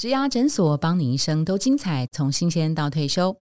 [0.00, 3.36] 植牙诊所，帮你一生都精彩，从新鲜到退休。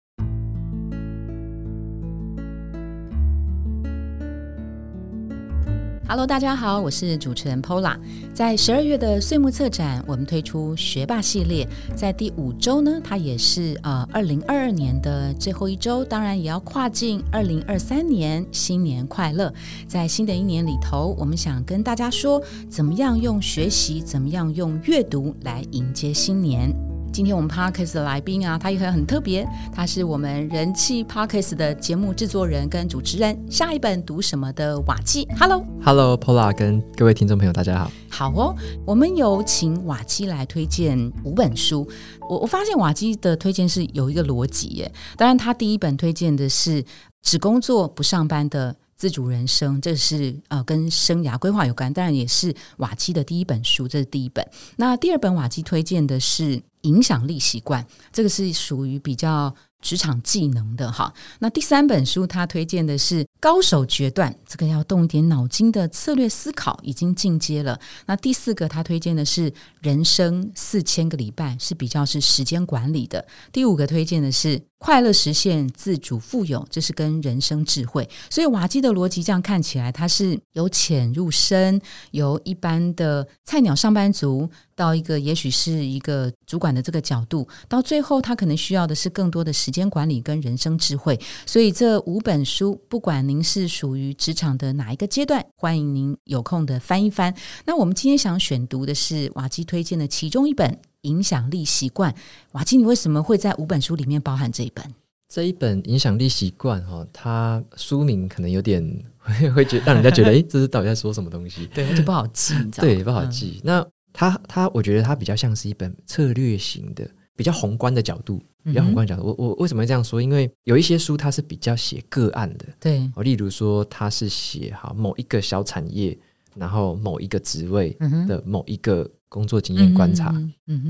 [6.15, 7.97] Hello，大家好，我是主持人 Pola。
[8.33, 19.53] 在十二月的岁末策展，我们推出学霸系列，在第五周呢，它也是呃二零二二年的最后一周，当然也要跨进二零二三年，新年快乐！
[19.89, 22.41] 在新的一年里头，我们想跟大家说，
[22.71, 26.94] 怎么样用学习，怎么样用阅读来迎接新年。
[27.15, 33.41] 今天我们 Parkes 的来宾啊，他也很很特别，他是我们人气 Parkes 的节目制作人跟主持人。
[33.49, 37.91] 下一本读什么的瓦基，Hello，Hello，Pola 跟各位听众朋友，大家好。
[38.11, 41.89] 好哦，我们有请瓦基来推荐五本书。
[42.29, 44.93] 我我发现瓦基的推荐是有一个逻辑耶。
[45.17, 46.85] 当然，他第一本推荐的是
[47.23, 54.45] 只工作不上班的自主人生，这是呃跟生涯规划有关，当然也是瓦基的第一本书，这是第一本。
[54.75, 56.61] 那第二本瓦基推荐的是。
[56.85, 61.13] 影响力习惯，这个是属于比较职场技能的哈。
[61.41, 67.79] 那第三本书，他推荐的是高手决断，这个要动一点脑筋的策略思考，已经进阶了。
[68.07, 73.27] 那第四个，他推荐的是人生四千个礼拜，是比较是时间管理的。
[73.53, 74.63] 第五个推荐的是。
[74.85, 78.07] 快乐实现自主富有，这是跟人生智慧。
[78.29, 84.47] 所以瓦基的逻辑这样看起来，它是由浅入深，由一般的菜鸟上班族
[84.77, 91.19] 到一个也许是一个主管的这个角度，到最后他可能需要的是更多的时间管理跟人生智慧。
[91.47, 97.35] 所以这五本书，不管您是属于职场的哪一个阶段，欢迎您有空的翻一翻。
[97.65, 100.79] 那我们今天想选读的是瓦基推荐的其中一本。
[101.05, 102.15] 影响力习惯，
[102.53, 104.85] 瓦基，你为什么会在五本书里面包含这一本？
[105.27, 108.85] 这一本影响力习惯，哈，它书名可能有点
[109.19, 111.67] 会会觉让人家觉得， 哎，这是到底在说什么东西？
[111.75, 113.61] 对，就不好记，对，不好记。
[113.65, 119.25] 那它，它，我觉得它比较像是一本策略型的，比较宏观的角度，比较宏观角度。
[119.25, 120.23] 我，我为什么会这样说？
[120.23, 126.17] 因为有一些书它是比较写个案的，对，例如说它是写哈某一个小产业，
[126.55, 127.97] 然后某一个职位
[128.29, 129.11] 的某一个。
[129.35, 130.33] 工作经验观察，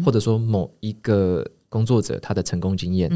[0.04, 3.10] 或者说某一个工作者他的成功经验，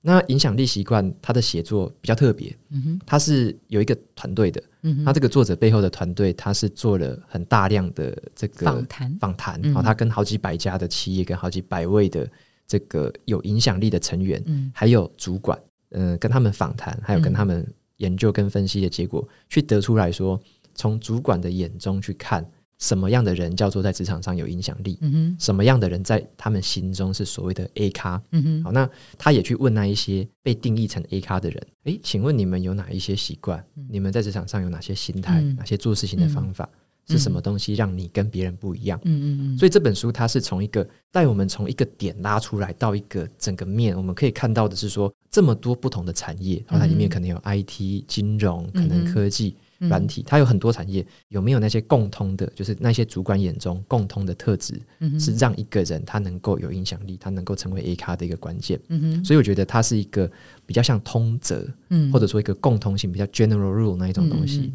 [0.00, 2.56] 那影响力习惯他的写作比较特别，
[3.04, 4.62] 他是有一个团队的，
[5.04, 12.30] 他这个作者背后的团队他是做了很大量的这个访谈，访谈，然后他跟好几百家的企业，跟好几百位的
[12.64, 14.40] 这个有影响力的成员，
[14.72, 15.58] 还有主管，
[15.90, 17.66] 嗯，跟他们访谈，还有跟他们
[17.96, 20.40] 研究跟分析的结果，去得出来说，
[20.76, 22.48] 从主管的眼中去看。
[22.80, 24.98] 什么样的人叫做在职场上有影响力？
[25.38, 28.20] 什么样的人在他们心中是所谓的 A 咖？
[28.64, 33.64] 好，那他也去问那一些被定义成 A 咖的人：，诶，请问你们有哪一些习惯？
[33.88, 35.40] 你们在职场上有哪些心态？
[35.42, 36.68] 哪些做事情的方法？
[37.06, 38.98] 是什么东西让你跟别人不一样？
[39.04, 39.58] 嗯嗯嗯。
[39.58, 49.56] 所以这本书它是从一个带我们从一个点拉出来到一个整个面，我们可以看到的是说这么多不同的产业，然后它里面可能有 IT、金融，可能科技。
[49.80, 52.46] 软体，它有很多产业，有没有那些共通的？
[52.54, 54.80] 就是那些主管眼中共通的特质，
[55.18, 58.78] 是让一个人他能够有影响力，他能够成为 A 咖的一个关键。
[59.24, 60.30] 所以我觉得它是一个
[60.66, 61.66] 比较像通则，
[62.12, 64.72] 或者说一个共通性比较 general rule 那一种东西。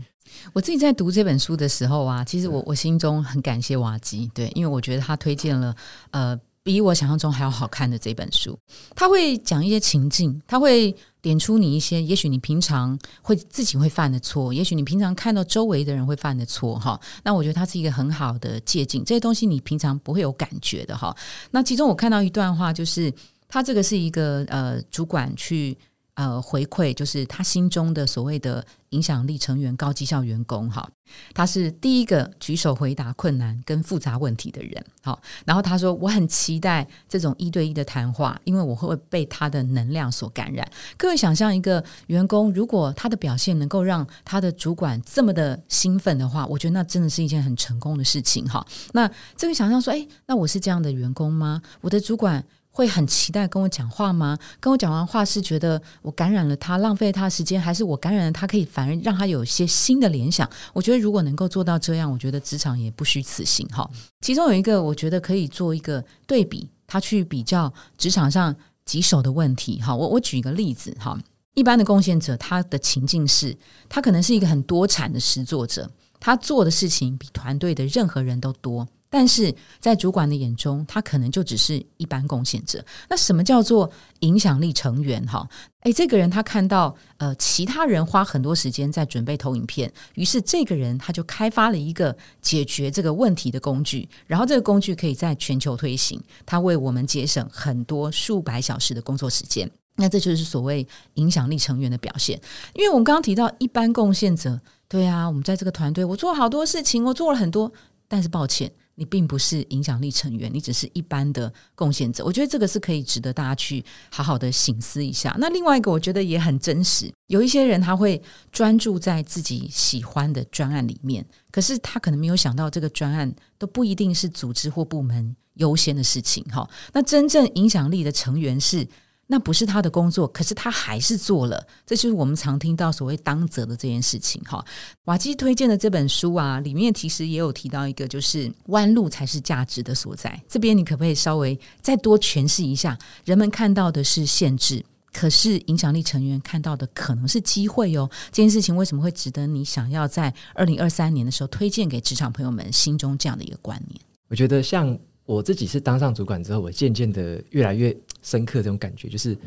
[0.54, 5.76] 我自己在读这本书的时候啊，其实我我心中很感谢瓦基，对，因为我觉得他推荐了
[6.12, 6.40] 呃。
[6.66, 8.58] 比我想象中还要好看的这本书，
[8.96, 10.96] 他会讲一些情境，他会
[11.26, 17.00] 点出你一些，也许你平常会自己会犯的错，也许你平常看到周围的人会犯的错，哈。
[17.24, 21.16] 那我觉得它是一个很好的借鉴，这些东西你平常不会有感觉的，哈。
[21.50, 23.12] 那其中我看到一段话，就是
[23.48, 25.76] 他这个是一个呃主管去。
[26.16, 30.90] 呃，回馈就是他心中的所谓的影响力成员、高绩效员工哈，
[31.34, 34.82] 他是第一个举手回答困难跟复杂问题的人。
[35.04, 40.66] 好，然后他说：“我很期待这种一对一的谈话，因为我会被他的能量所感染。”
[40.96, 48.66] 各位想象一个员工，如果他的表现能够让他的主管这么的兴奋的话，我觉得那真的是一件很成功的事情哈。
[48.94, 49.06] 那
[49.36, 51.62] 这个想象说：“哎，那我是这样的员工吗？
[51.82, 52.42] 我的主管？”
[52.76, 54.38] 会很期待跟我讲话吗？
[54.60, 60.48] 跟我讲完话是觉得我感染了他，浪费他时间，还是我感染了他，可以反而让他有一些新的联想？
[60.74, 63.90] 我觉得如果能够做到这样，我觉得职场也不虚此行哈。
[64.20, 69.82] 其中有一个，我觉得可以做一个对比，他去比较职场上棘手的问题。
[69.82, 71.18] 哈，我我举一个例子哈，
[71.54, 73.58] 一般的贡献者，他的情境是，
[73.88, 75.90] 他可能是一个很多产的实作者。
[76.20, 82.84] 他做的事情比团队的任何人都多，但是在主管的眼中，他可能就只是一般贡献者。
[83.10, 85.26] 那什么叫做影响力成员？
[85.26, 85.48] 哈，
[85.82, 99.70] 诶，这个人他看到呃，其他人花很多时间在准备投影片，于是这个人他就开发了一个解决这个问题的工具，然后这个工具可以在全球推行，他为我们节省很多数百小时的工作时间。
[99.98, 102.38] 那这就是所谓影响力成员的表现。
[102.74, 104.60] 因为我们刚刚提到一般贡献者，
[104.90, 107.72] 对啊，我们在这个团队，我做好多事情，我做了很多，
[108.10, 108.70] 但是抱歉。
[108.96, 112.24] 你并不是影响力成员，你只是一般的贡献者。
[112.26, 115.36] 我觉得这个是可以值得大家去好好的醒思一下。
[115.40, 117.12] 那另外一个，我觉得也很真实。
[117.28, 118.22] 有一些人他会
[118.52, 126.44] 专注在自己喜欢的专案里面，可是他可能没有想到，这个专案都不一定是组织或部门优先的事情。
[126.46, 128.88] 哈，那真正影响力的成员是。
[129.28, 134.64] 那不是他的工作，可是他还是做了，这就是我们常听到所谓当责的这件事情哈。
[135.06, 140.40] 瓦基推荐的这本书啊，里面其实也有提到一个，就是弯路才是价值的所在。
[140.48, 142.96] 这边你可不可以稍微再多诠释一下？
[143.24, 148.08] 人们看到的是限制，可是影响力成员看到的可能是机会哦。
[148.32, 154.00] 这件事情为什么会值得你想要在二零二三年的时候推荐给职场朋友们心中这样的一个观念？
[154.28, 154.96] 我觉得像。
[155.28, 157.92] 我自己是当上主管之后，我渐渐的越来越
[158.26, 159.38] 深刻这种感觉，就是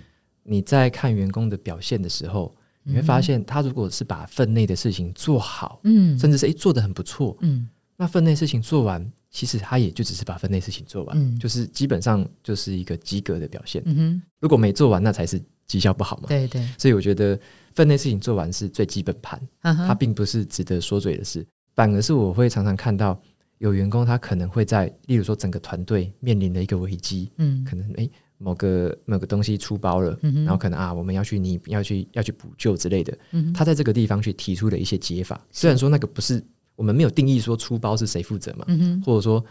[0.45, 2.55] 你在看员工的表现的时候，
[2.85, 11.37] 你会发现他如果是把分内的事情做好，嗯，甚至是诶做的很不错，嗯，那分内事情做完，其实他也就只是把分内事情做完，嗯。
[11.41, 13.83] 就是基本上就是一个及格的表现。
[13.85, 16.29] 嗯哼，如果没做完，那才是绩效不好嘛。
[16.29, 17.39] 对对，所以我觉得
[17.75, 23.21] 分内事情做完是最基本盘，它并不是值得说嘴的事，反而是我会常常看到。
[23.59, 36.43] 有员工他可能会在，例如说整个团队面临的一个危机，嗯，可能诶某个某个东西出包了，嗯，然后可能啊我们要去你要去要去补救之类的，嗯，他在这个地方去提出了一些解法，虽然说那个不是
[36.77, 39.45] 我们没有定义说出包是谁负责嘛，嗯或者说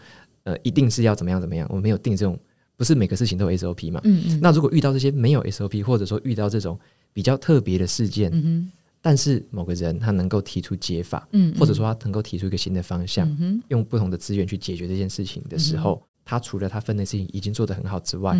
[0.44, 2.38] 呃一定是要怎么样怎么样，我们没有定这种
[2.76, 4.00] 不是每个事情都有 SOP 嘛，
[4.40, 6.78] 那如果遇到这些没有 SOP，或者说遇到这种
[7.12, 8.70] 比较特别的事件，嗯
[9.00, 13.28] 但是某个人他能够提出解法，嗯，或者说他能够提出一个新的方向，
[13.68, 18.38] 用不同的资源去解决这件事情的时候，他除了他分内事情已经做得很好之外，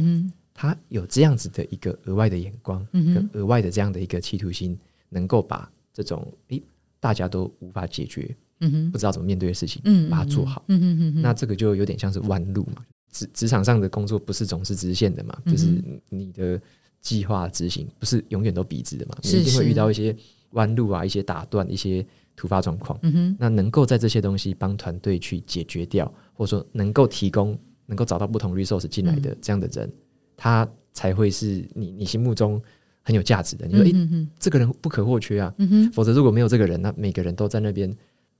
[0.52, 6.62] 他有这样子的一个额外的眼光，跟额外的这样的一个企图心，能够把这种诶
[7.00, 16.60] 大家都无法解决，嗯不知道怎么面对的事情，嗯，把它做好，嗯那这个就有点像是弯路嘛，职职场上的工作不是总是直线的嘛，就是你的
[17.00, 20.14] 计划执行不是永远都笔直的嘛，你一定会遇到一些。
[20.52, 22.02] 弯路啊，一些打断，一些
[22.34, 27.54] 突发状况，嗯，那能够在这些东西帮团队去解决掉，或者说能够提供、
[27.88, 29.90] 能够找到不同 resource 进来的这样的人，
[30.36, 32.62] 他才会是你你心目中
[33.02, 33.66] 很有价值的。
[33.66, 35.52] 你说，哎，这个人不可或缺啊，
[35.92, 37.90] 否则如果没有这个人，那每个人都在那边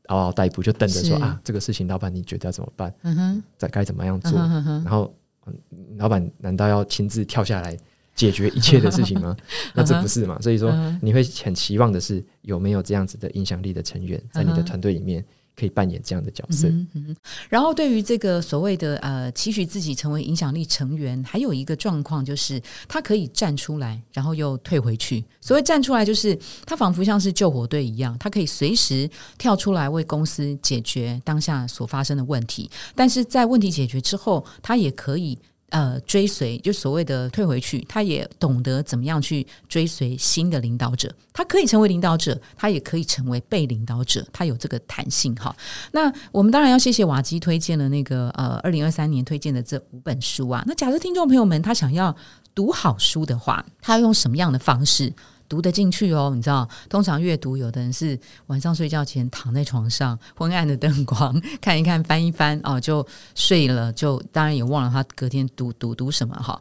[0.06, 2.94] 嗷嗷待哺，就等着说啊，这个事情老板你觉得要怎么办？
[3.02, 4.38] 嗯哼，在该怎么样做？
[4.38, 5.12] 然后
[5.96, 7.76] 老板难道要亲自跳下来？
[8.14, 9.36] 解决一切的事情吗？
[9.72, 10.36] 那这不是嘛？
[10.40, 15.24] 所以说，你会很期望的是有没有这样子的影响力的成员在你的团队里面
[15.58, 16.68] 可以扮演这样的角色。
[17.48, 25.24] 然后，对于这个所谓的呃，期许自己成为影响力成员，还有一个状况就是他可以站出来，然后又退回去。
[25.40, 32.70] 所谓站出来，就是他仿佛像是救火队一样，他可以随时跳出来为公司解决当下所发生的问题。
[32.94, 35.36] 但是在问题解决之后，他也可以。
[35.70, 41.14] 呃，追随就所谓的退回去，他也懂得怎么样去追随新的领导者。
[41.32, 45.54] 他可以成为领导者，他也可以成为被领导者，他有这个弹性哈。
[45.92, 50.64] 那我们当然要谢谢瓦基推荐了那个呃，二零二三年推荐的这五本书啊。
[50.66, 52.16] 那假设听众朋友们他想要
[52.54, 55.12] 读好书的话，他要用什么样的方式？
[55.48, 66.60] 读得进去哦，你知道，通常阅读有的人是晚上睡觉前躺在床上，昏暗的灯光 看一看，翻一翻哦，就睡了，就当然也忘了他隔天读读读什么哈。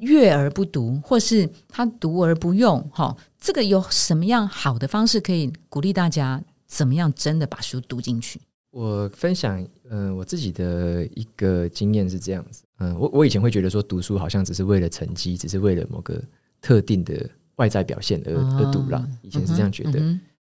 [0.00, 8.38] 阅而不读，或是他读而不用哈，这个有什么样好的方式可以鼓励大家怎么样真的把书读进去？
[8.72, 16.22] 我分享嗯我自己的一个经验是这样子，嗯，我我以前会觉得说读书好像只是为了成绩，只是为了某个
[16.60, 17.26] 特定的。
[17.56, 20.00] 外在表现而而读了，以前是这样觉得。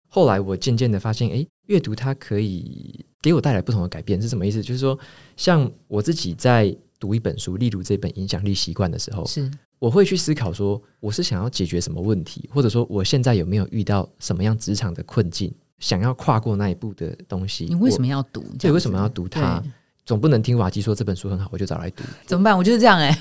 [0.08, 4.62] 后来我渐渐的发现，哎，阅读它可以给我带来不同的改变，是什么意思？
[4.62, 4.96] 就是说，
[5.36, 17.64] 像我自己在读一本书，例如这本《影响力习惯》的时候，是我会去思考说，我是想要解决什么问题，或者说我现在有没有遇到什么样职场的困境，想要跨过那一步的东西。
[17.64, 18.44] 你为什么要读？
[18.58, 19.60] 对，为什么要读它？
[20.04, 22.56] 总不能听瓦基说这本书很好，我就找来读，怎么办？
[22.56, 23.18] 我就是这样 哎。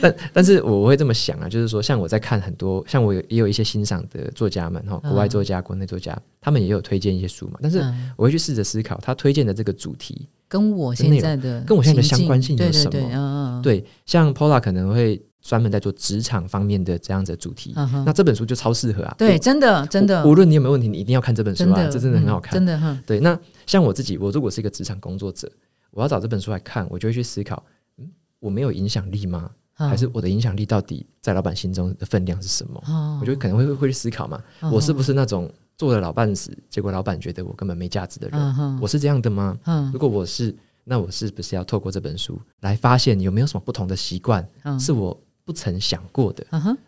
[0.00, 7.58] 但但是我会这么想啊，就是说，像我在看很多，像我有也有一些欣赏的作家们哈，国外作家、国内作家，他们也有推荐一些书嘛。
[7.62, 7.84] 但是
[8.16, 12.90] 我会去试着思考，他推荐的这个主题跟我现在的跟我现在的相关性有什么？
[12.90, 17.74] 对对对，嗯对，像 Paula 可能会专门在做职场方面的这样子的主题，
[18.06, 19.14] 那这本书就超适合啊。
[19.18, 22.98] 对，真的真的，无论你有没有问题，你一定要看这本书啊，这真的很好看，真的哈。
[23.06, 25.50] 对，那像我自己，我如果是一个职场工作者，
[25.90, 27.64] 我要找这本书来看，我就会去思考，
[27.98, 28.08] 嗯，
[28.40, 29.50] 我没有影响力吗？
[29.76, 32.80] 还是我的影响力到底在老板心中的分量是什么？
[33.20, 34.40] 我觉得可能会会去思考嘛，
[34.72, 38.40] 我是不是那种做了老半死，结果老板觉得我根本没价值的人？
[38.80, 39.58] 我是这样的吗？
[39.92, 40.54] 如果我是，
[40.84, 46.46] 那我是不是要透过这本书来发现有没有什么不同的习惯，是我不曾想过的，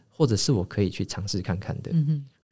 [0.08, 1.90] 或者是我可以去尝试看看的？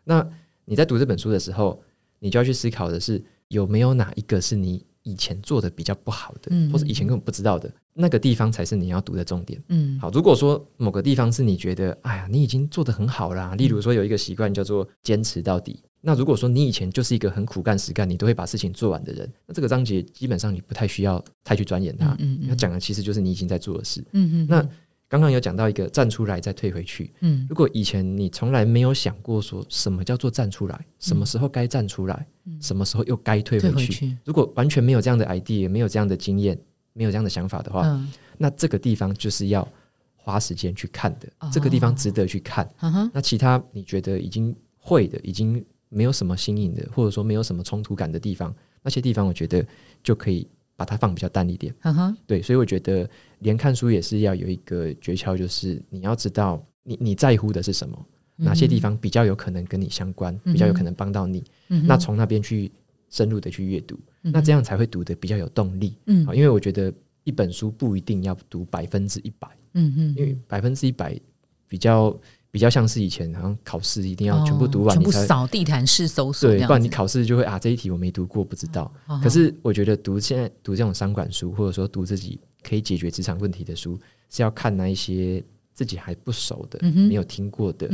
[0.02, 0.28] 那
[0.64, 1.80] 你在读这本书的时候，
[2.18, 3.22] 你就要去思考的是
[3.54, 4.84] 有没有哪一个是你。
[5.06, 9.62] 以前做的比较不好的，或者以前根本不知道的那个地方，才是你要读的重点。
[9.68, 15.78] 嗯，好，如果说某个地方是你觉得，哎呀，你已经做的很好啦，例如说有一个习惯叫做坚持到底。
[16.00, 22.16] 那如果说你以前就是一个很苦干实干，你都会把事情做完的人，那这个章节基本上你不太需要太去钻研它。
[22.18, 24.02] 嗯嗯，它讲的其实就是你已经在做的事。
[24.12, 24.66] 嗯嗯，那。
[25.14, 32.26] 刚刚有讲到一个站出来再退回去，嗯，如果以前你从来没有想过说什么叫做站出来，什么时候该站出来，
[32.60, 36.58] 什么时候又该退回去，如果完全没有这样的 idea，没有这样的经验，
[36.94, 38.04] 没有这样的想法的话，
[38.36, 39.68] 那这个地方就是要
[40.16, 42.68] 花时间去看的，这个地方值得去看。
[43.12, 48.52] 那其他你觉得已经会的，已经没有什么新颖的，或者说没有什么冲突感的地方，
[48.82, 49.64] 那些地方我觉得
[50.02, 50.48] 就可以。
[50.76, 51.74] 把它放比较淡一点，
[52.26, 53.08] 对，所以我觉得
[53.40, 62.70] 连看书也是要有一个诀窍，就是你要知道你你在乎的是什么，哪些地方比较有可能跟你相关，比较有可能帮到你，那从那边去
[63.08, 65.96] 深入的去阅读，那这样才会读的比较有动力。
[66.06, 71.18] 嗯，因为我觉得一本书不一定要读百分之一百，嗯嗯，因为百分之一百
[71.68, 72.18] 比较。
[72.54, 78.88] 比较像是以前，好像考试一定要全部读完，全部扫地毯式搜索，对，不然你考试就会啊这一题我没读过，不知道。
[79.20, 83.98] 可是我觉得读现在读这种商管书，或者说读自己可以解决职场问题的书，
[84.30, 85.42] 是要看那一些
[85.72, 87.90] 自己还不熟的、没有听过的。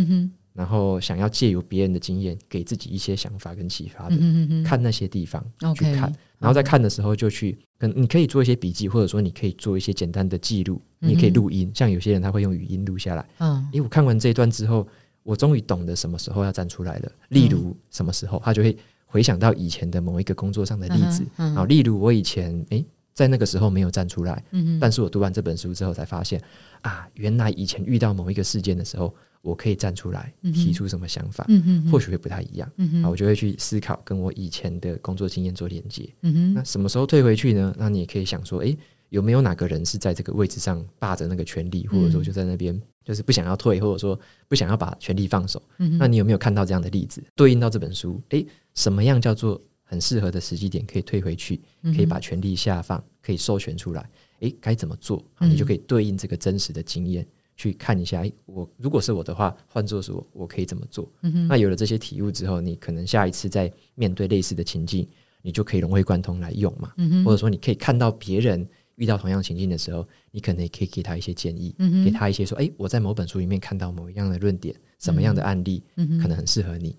[0.53, 4.17] 然后想要借由别人的经验，给自己一些想法跟启发的，
[4.65, 5.45] 看那些地方
[5.77, 7.57] 去看，然后在看的时候就去，
[7.95, 13.25] 你可以做一些笔记，或者说你可以做一些简单的记录，你可以录音，像有些人他会用语音录下来。
[13.39, 14.87] 嗯，因为我看完这一段之后，
[15.23, 17.13] 我终于懂得什么时候要站出来了。
[17.29, 18.77] 例如什么时候，他就会
[19.07, 21.25] 回想到以前的某一个工作上的例子。
[21.37, 26.43] 然后，例如我以前诶，在那个时候没有站出来，嗯但是我读完这本书之后才发现，
[26.83, 29.15] 啊，原来以前遇到某一个事件的时候。
[29.43, 31.45] 我可以站出来提出什么想法，
[31.91, 32.71] 或许会不太一样
[33.03, 36.09] 啊，我就会去思考跟我以前的工作经验做连接。
[36.55, 37.75] 那什么时候退回去呢？
[37.79, 38.77] 那你也可以想说，诶，
[39.09, 45.63] 有没有哪个人是在这个位置上霸着那个权利，或者说就在那边就是不想要退，或者说不想要把权利放手？
[45.99, 47.23] 那你有没有看到这样的例子？
[47.35, 51.61] 对应到这本书，诶，什么样叫做很适合的时机点可以退回去，
[51.97, 54.09] 可以把权力下放，可以授权出来？
[54.41, 55.25] 诶，该怎么做？
[55.41, 57.27] 你就可以对应这个真实的经验。
[57.61, 61.07] 去看一下，我如果是我的话，换作是我，我可以怎么做？
[61.47, 65.07] 那有了这些体悟之后，你可能下一次在面对类似的情境，
[65.43, 66.95] 你就可以融会贯通来用嘛。
[67.23, 75.83] 或者说，你可以看到别人遇到同样情境的时候，你可能也可以给他一些建议，给他一些说：“哎，我在某本书里面看到某一样的论点，什么样的案例，
[76.23, 76.97] 可能很适合你。”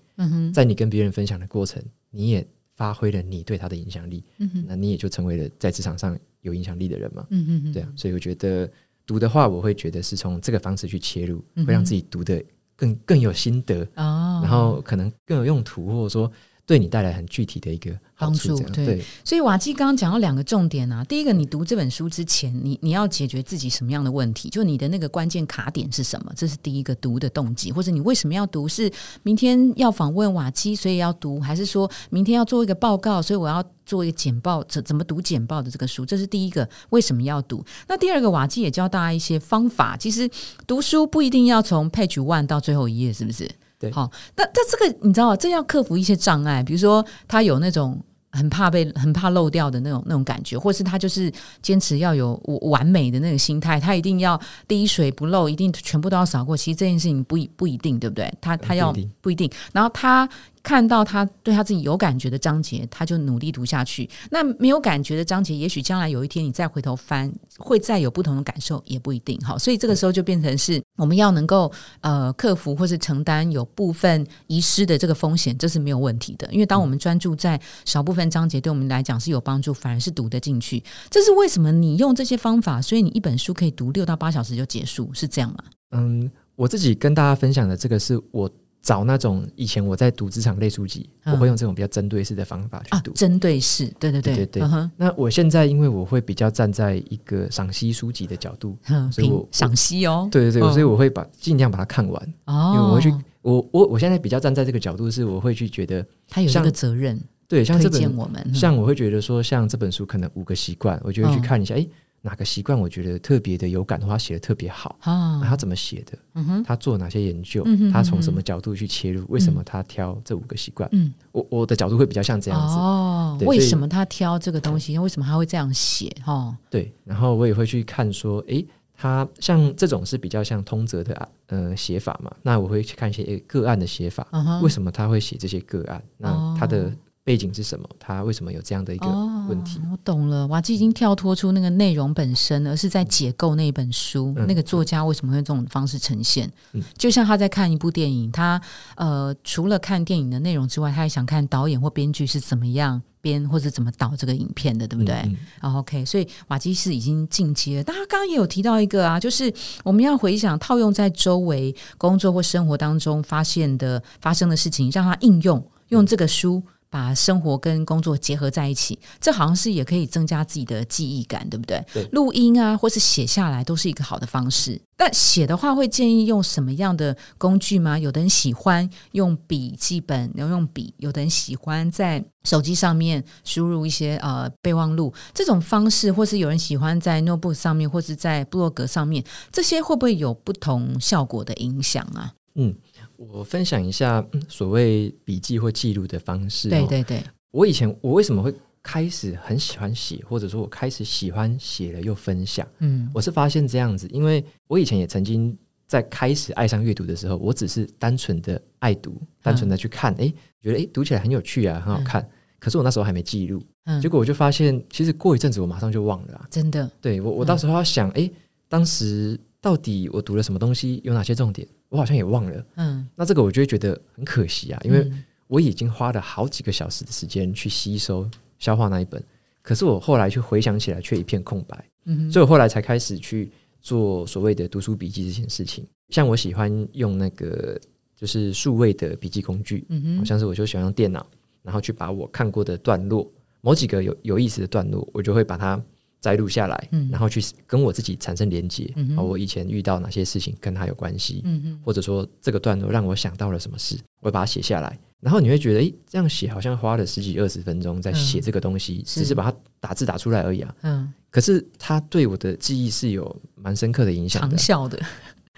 [0.54, 4.22] 在你跟别人分享的过程，你也发挥了你对他的影响力，
[4.68, 7.26] 那你也就成为了在职场上有影响力的人嘛。
[7.72, 8.70] 对啊，所以我觉得。
[9.12, 12.42] 读的话，我会觉得是从这个方式去切入，会让自己读的
[12.74, 16.32] 更更有心得哦，然后可能更有用途，或者说
[16.64, 18.58] 对你带来很具体的一个帮助。
[18.70, 24.48] 对，所以瓦基刚刚讲到两个重点啊，第一个，你读这本书之前，你你要解决自己什么样的问题？
[24.48, 26.32] 就你的那个关键卡点是什么？
[26.36, 28.68] 这是第一个读的动机，或者你为什么要读？
[28.68, 28.90] 是
[29.22, 33.64] 明天要访问瓦基，所以要读，还是说明天要做一个报告，所以我要？
[33.84, 37.62] 做一个简报，怎怎么读简报的这个书，这是第一个为什么要读？
[37.88, 39.96] 那第二个，瓦基也教大家一些方法。
[39.96, 40.30] 其实
[40.68, 43.50] 读书不一定要从 page one 到最后一页，是不是？
[43.82, 43.90] 对。
[43.90, 56.56] 好，那那这个你知道，这要克服一些障碍，比如说他有那种很怕被、很怕漏掉的那种那种感觉，或是他就是坚持要有完美的那个心态，他一定要滴水不漏，一定全部都要扫过。
[56.56, 58.32] 其实这件事情不不一定，对不对？
[58.40, 59.50] 他他要不一定。
[59.72, 60.28] 然后他。
[60.62, 64.08] 看到他对他自己有感觉的章节，他就努力读下去。
[64.30, 69.38] 那没有感觉的章节，也许将来有一天你再回头翻，会再有不同的感受，也不一定。
[69.40, 76.48] 好，所以这个时候就变成是我们要能够呃克服或是承担有部分遗失的这个风险，这是没有问题的。
[76.52, 80.82] 因为当我们专注在少部分章节，对我们来讲是有帮助，反而是读得进去。
[81.10, 81.72] 这是为什么？
[81.72, 85.64] 你用这些方法，所以你一本书可以读六到八小时就结束，是这样吗？
[85.90, 88.48] 嗯，我自己跟大家分享的这个是我。
[88.82, 93.12] 找那种以前我在读职场类书籍，我会用这种比较针对式的方法去读。
[93.12, 94.62] 针对式，对对对对对。
[94.96, 98.76] 那我现在因为我会比较站在一个赏析书籍的角度，
[99.12, 100.28] 所以我赏析哦。
[100.32, 102.34] 对对对，所以我会把尽量把它看完。
[102.46, 107.20] 哦，因为我会去，我我我现在比较站在这个角度，是我会去觉得他有一个责任。
[107.46, 111.86] 对，像这本我们，像我会觉得说，像这本书可能五个习惯，我就会去看一下，哎。
[112.24, 115.42] 哪个习惯我觉得特别的有感的话，写的特别好啊？
[115.44, 116.16] 他怎么写的？
[116.34, 117.66] 嗯哼，他做哪些研究？
[117.92, 119.26] 他从什么角度去切入？
[119.28, 120.88] 为什么他挑这五个习惯？
[120.92, 123.36] 嗯，我我的角度会比较像这样子哦。
[123.40, 124.96] 为什么他挑这个东西？
[124.96, 126.08] 为什么他会这样写？
[126.24, 126.92] 哈，对。
[127.04, 128.64] 然后我也会去看说，诶，
[128.96, 132.32] 他像这种是比较像通则的呃写法嘛？
[132.40, 134.24] 那我会去看一些个案的写法。
[134.62, 136.00] 为什么他会写这些个案？
[136.18, 136.92] 那他的。
[137.24, 137.88] 背景是什么？
[138.00, 139.06] 他为什么有这样的一个
[139.48, 139.80] 问题？
[139.92, 144.34] 我懂了，瓦基已经跳脱出那个内容本身，而是在解构那本书。
[144.48, 146.50] 那个作家为什么会这种方式呈现？
[146.98, 148.60] 就像他在看一部电影，他
[148.96, 155.14] 呃，除了看电影的内容之外，他还想看导演或编剧是怎么样编或者怎么导这个影片的，对不对？
[155.60, 157.84] 然后 OK，所以瓦基是已经进阶了。
[157.84, 159.52] 但他刚刚也有提到一个啊，就是
[159.84, 166.60] 我们要回想套用在周围工作或生活当中发现的发生的事情，让他应用用这个书。
[166.92, 171.82] 把生活跟工作结合在一起，这好像是也可以增加自己的记忆感，对不对？
[171.94, 174.78] 对，录音啊，或是写下来，都是一个好的方式。
[174.94, 177.98] 但写的话，会建议用什么样的工具吗？
[177.98, 192.34] 有的人喜欢用笔记本，然后用笔；有的人喜欢在手机上面输入一些呃备忘录这种方式，或是有人喜欢在 notebook 上面，或是在部落格上面，这些会不会有不同效果的影响啊？
[192.54, 192.74] 嗯。
[193.16, 196.68] 我分享一下所谓笔记或记录的方式。
[196.68, 202.66] 对对对，我以前我为什么会开始很喜欢写，或者说我开始喜欢写了又分享？
[202.78, 212.26] 嗯，我是发现这样子，因为我以前也曾经在开始爱上阅读的时候，我只是单纯的爱读，单纯的去看，哎，觉得哎读起来很有趣啊，很好看。
[212.58, 213.60] 可是我那时候还没记录，
[214.00, 216.46] 结果我就发现，其实过一阵子我马上就忘了。
[216.48, 218.30] 真的，对我我到时候要想，哎，
[218.68, 221.66] 当时到底我读了什么东西，有哪些重点？
[221.92, 225.12] 我好像也忘了，嗯，那这个我就会觉得很可惜啊，因为
[225.46, 228.26] 我已经花了好几个小时的时间去吸收、
[228.58, 229.22] 消化那一本，
[229.60, 235.86] 可是我后来去回想起来却一片空白，嗯，所以我后来才开始去做所谓的读书笔记这件事情。
[236.08, 237.78] 像我喜欢用那个
[238.16, 241.26] 就是数位的笔记工具，嗯好像是我就喜欢用电脑，
[241.62, 245.78] 然后去把我看过的段落，某几个有有意思的段落，我就会把它。
[246.22, 248.90] 摘录下来，然后去跟我自己产生连接。
[249.16, 251.44] 啊，我以前遇到哪些事情跟他有关系，
[251.84, 254.98] 或者说这个段落让我想到了什么事，我会把它写下来。
[255.20, 260.74] 然后你会觉得，哎，这样写好像花了十几二十分钟在写这个东西，只是把它打字打出来而已啊。
[260.82, 264.98] 嗯，可是它对我的记忆是有蛮深刻的影响，长效的，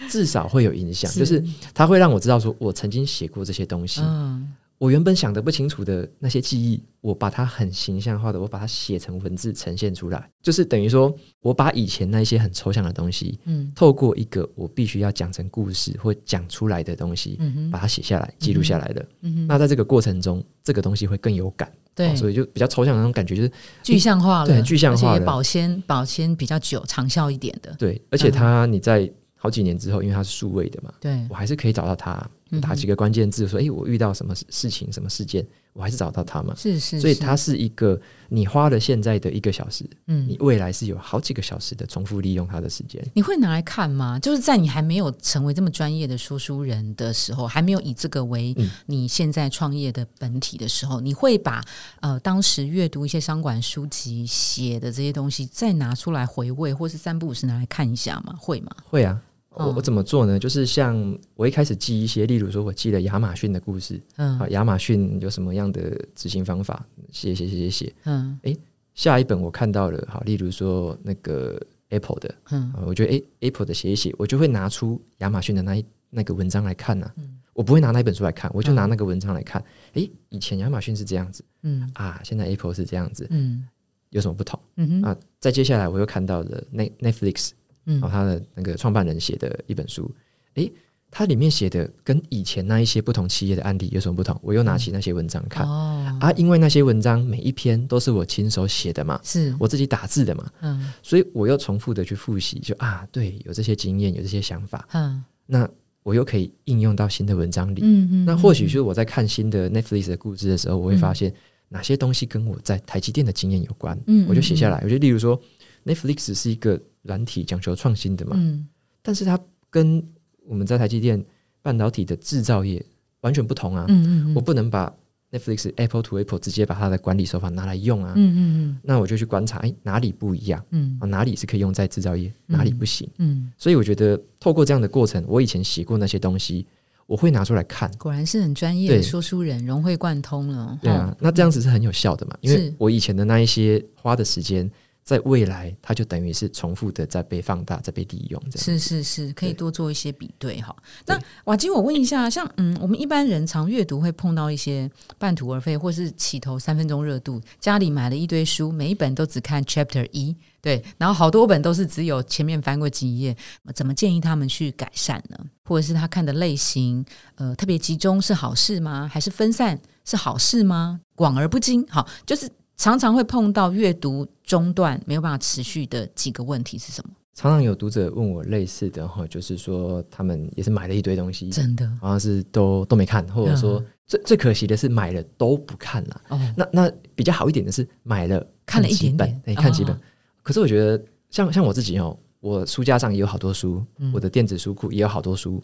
[0.08, 4.00] 至少会有影响，就是它会让我知道说我曾经写过这些东西。
[4.02, 4.52] 嗯。
[4.84, 19.06] 我原本想的不清楚的那些记忆，我把它很形象化的，我把它写成文字呈现出来，就是等于说，我把以前那些很抽象的东西，嗯，透过一个我必须要讲成故事或讲出来的东西，嗯把它写下来、记录下来的。
[19.22, 23.50] 嗯那在这个过程中，这个东西会更有感，对，所以就比较抽象的那种感觉，就是
[23.82, 27.74] 具象化了，对，具象化，保鲜保鲜比较久、长效一点的。
[27.78, 29.10] 对，而且它你在
[29.44, 32.26] 好几年之后，因为他是数位的嘛，对我还是可以找到他。
[32.62, 43.04] 打几个关键字，说：“哎，我遇到什么事情、什么事件，我还是找到他嘛。”是是，所以它是一个你花了现在的一个小时，嗯，你未来是有好几个小时的重复利用他的时间。
[43.12, 44.20] 你会拿来看吗？
[44.20, 48.54] 就是在你还没有成为这么专业的说书人的时候，还没有以这个为
[48.86, 51.60] 你现在创业的本体的时候，你会把
[52.02, 58.36] 呃当时阅读一些商管书籍写的这些东西再拿出来回味，或是三不五时拿来看一下吗？
[58.38, 58.70] 会吗？
[58.88, 59.20] 会啊。
[59.56, 60.38] 我我怎么做呢？
[60.38, 66.84] 就是像我一开始记一些，例如说我记了亚马逊的故事，嗯，啊，亚马逊有什么样的执行方法？
[67.10, 68.56] 写写写写写，嗯，哎，
[68.94, 77.08] 下一本我看到了，好，例如说那个 Apple 的，嗯，我觉得哎，Apple 的写一写，我就会拿出亚马逊的那一那个文章来看呢。
[77.16, 79.62] 嗯，我不会拿那本书来看，我就拿那个文章来看。
[79.92, 83.64] 哎，以前亚马逊是这样子，嗯，啊，现在 Apple 是这样子，嗯，
[84.10, 84.58] 有什么不同？
[84.76, 87.50] 嗯哼，啊，再接下来我又看到了 Net Netflix。
[87.84, 90.10] 然后他的那个创办人写的一本书，
[90.54, 90.72] 诶，
[91.10, 94.36] 它里面写的跟以前那一些不同企业的案例有什么不同？
[94.42, 99.54] 我又拿起那些文章看哦，啊，因为那些文章每一篇都是我亲手写的嘛，是。
[99.58, 100.92] 我自己打字的嘛，嗯。
[101.02, 105.22] 所以我又重复的去复习，就啊，对，有这些经验，有这些想法，嗯。
[105.46, 105.68] 那
[106.02, 107.80] 我又可以应用到新的文章里。
[107.84, 111.32] 嗯嗯，那或许就是我在看新的 Netflix 的故事的时候，我会发现
[111.68, 114.80] 哪些东西跟我在台积电的经验有关，嗯我就写下来。
[114.82, 115.40] 我就例如说
[115.84, 118.66] ，Netflix 是一个软体讲求创新的嘛，嗯
[119.00, 119.38] 但是它
[119.70, 120.04] 跟
[120.46, 121.24] 我们在台积电
[121.62, 122.84] 半导体的制造业
[123.20, 123.86] 完全不同啊。
[123.88, 124.92] 嗯嗯我不能把
[125.30, 128.12] Netflix Apple to Apple 直接把它的管理手法拿来用啊。
[128.16, 131.06] 嗯嗯那我就去观察，哎，哪里不一样嗯啊？
[131.06, 133.08] 哪里是可以用在制造业，哪里不行？
[133.18, 136.66] 嗯，所以我觉得透过这样的过程，我以前写过那些东西，
[137.06, 137.90] 我会拿出来看。
[137.98, 140.78] 果然是很专业的对说书人，融会贯通了。
[140.80, 142.36] 对啊，那这样子是很有效的嘛？
[142.40, 144.70] 因为我以前的那一些花的时间，
[145.04, 150.74] 在未来它就等于是重复的在被放大、在被利用，这样是是是，可以多做一些比对哈。
[151.06, 163.36] 那瓦基，我问一下，像嗯，我们一般人常阅读会碰到一些半途而废，或是起头三分钟热度，家里买了一堆书，每一本都只看 Chapter 一，对，然后好多本都是只有前面翻过几页，
[163.74, 165.38] 怎么建议他们去改善呢？
[165.64, 169.06] 或者是他看的类型，呃，特别集中是好事吗？
[169.12, 171.00] 还是分散是好事吗？
[171.14, 177.10] 广而不精，好，就是常常会碰到阅读中断没有办法持续的几个问题是什么？
[177.34, 181.84] 常常有读者问我类似的哈，就是说他们也是买了一堆东西，真的？
[182.00, 183.86] 好像是都都没看，或者说、嗯。
[184.06, 186.20] 最最可惜的是买了都不看了。
[186.28, 189.94] 哦，那那比较好一点的是买了看了一点点，哎，看几本。
[189.94, 190.00] 哦
[190.42, 194.12] 可是我觉得像像我自己哦，我书架上也有好多书，嗯。
[194.12, 195.62] 我的电子书库也有好多书，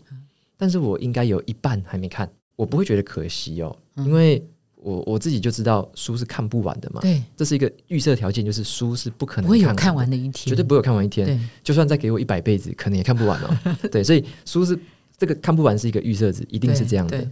[0.57, 4.07] 但是我应该有一半还没看，我不会觉得可惜哦，嗯。
[4.07, 4.43] 因为
[4.83, 13.57] 我我自己就知道书是看不完的嘛，对，这是一个预设条件，就是书是不可能不会有看看完的，一天，绝对不会有看完一天，对，就算再给我一百辈子，可能也看不完哦。
[13.93, 14.79] 对，所以书是
[15.19, 17.29] 这个看不完是一个预设值，一定是这样的。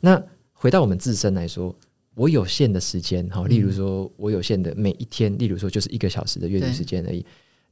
[0.00, 1.74] 那回到我们自身来说，
[2.14, 7.24] 我有限的时间，好，例如嗯说我有限的每一天，例如说就是一个小时的阅读时间而已。